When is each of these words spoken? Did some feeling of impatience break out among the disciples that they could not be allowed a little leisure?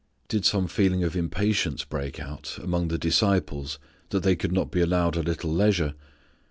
Did 0.29 0.45
some 0.45 0.65
feeling 0.67 1.03
of 1.03 1.15
impatience 1.15 1.83
break 1.85 2.19
out 2.19 2.57
among 2.59 2.87
the 2.87 2.97
disciples 2.97 3.77
that 4.09 4.23
they 4.23 4.35
could 4.35 4.51
not 4.51 4.71
be 4.71 4.81
allowed 4.81 5.15
a 5.15 5.21
little 5.21 5.53
leisure? 5.53 5.93